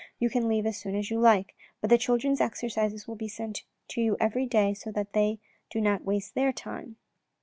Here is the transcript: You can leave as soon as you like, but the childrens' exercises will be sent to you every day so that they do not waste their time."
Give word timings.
You 0.17 0.31
can 0.31 0.47
leave 0.47 0.65
as 0.65 0.77
soon 0.77 0.95
as 0.95 1.11
you 1.11 1.19
like, 1.19 1.53
but 1.79 1.91
the 1.91 1.97
childrens' 1.99 2.41
exercises 2.41 3.07
will 3.07 3.13
be 3.13 3.27
sent 3.27 3.61
to 3.89 4.01
you 4.01 4.17
every 4.19 4.47
day 4.47 4.73
so 4.73 4.91
that 4.93 5.13
they 5.13 5.37
do 5.69 5.79
not 5.79 6.03
waste 6.05 6.33
their 6.33 6.51
time." 6.51 6.95